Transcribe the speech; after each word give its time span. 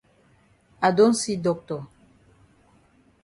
I 0.81 0.89
don 0.93 1.13
see 1.13 1.35
doctor. 1.35 1.85